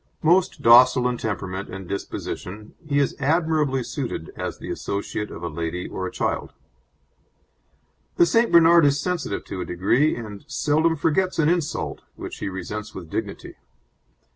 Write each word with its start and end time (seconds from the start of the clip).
Most 0.23 0.63
docile 0.63 1.07
in 1.07 1.19
temperament 1.19 1.69
and 1.69 1.87
disposition, 1.87 2.73
he 2.83 2.97
is 2.97 3.15
admirably 3.19 3.83
suited 3.83 4.31
as 4.35 4.57
the 4.57 4.71
associate 4.71 5.29
of 5.29 5.43
a 5.43 5.47
lady 5.47 5.87
or 5.87 6.07
a 6.07 6.11
child. 6.11 6.53
The 8.15 8.25
St. 8.25 8.51
Bernard 8.51 8.83
is 8.83 8.99
sensitive 8.99 9.45
to 9.45 9.61
a 9.61 9.65
degree, 9.65 10.15
and 10.15 10.43
seldom 10.47 10.95
forgets 10.95 11.37
an 11.37 11.49
insult, 11.49 12.01
which 12.15 12.39
he 12.39 12.49
resents 12.49 12.95
with 12.95 13.11
dignity. 13.11 13.57